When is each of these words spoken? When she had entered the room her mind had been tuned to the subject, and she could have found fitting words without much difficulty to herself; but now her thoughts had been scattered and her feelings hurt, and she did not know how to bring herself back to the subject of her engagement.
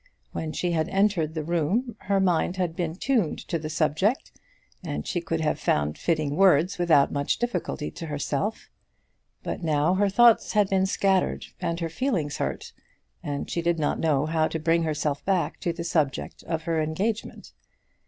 When 0.31 0.51
she 0.51 0.71
had 0.71 0.89
entered 0.89 1.35
the 1.35 1.43
room 1.43 1.95
her 1.99 2.19
mind 2.19 2.57
had 2.57 2.75
been 2.75 2.95
tuned 2.95 3.37
to 3.47 3.59
the 3.59 3.69
subject, 3.69 4.31
and 4.83 5.05
she 5.05 5.21
could 5.21 5.41
have 5.41 5.59
found 5.59 5.95
fitting 5.95 6.35
words 6.35 6.79
without 6.79 7.11
much 7.11 7.37
difficulty 7.37 7.91
to 7.91 8.07
herself; 8.07 8.71
but 9.43 9.61
now 9.63 9.93
her 9.93 10.09
thoughts 10.09 10.53
had 10.53 10.69
been 10.71 10.87
scattered 10.87 11.45
and 11.59 11.79
her 11.81 11.89
feelings 11.89 12.37
hurt, 12.39 12.73
and 13.21 13.47
she 13.51 13.61
did 13.61 13.77
not 13.77 13.99
know 13.99 14.25
how 14.25 14.47
to 14.47 14.57
bring 14.57 14.81
herself 14.81 15.23
back 15.23 15.59
to 15.59 15.71
the 15.71 15.83
subject 15.83 16.41
of 16.47 16.63
her 16.63 16.81
engagement. 16.81 17.51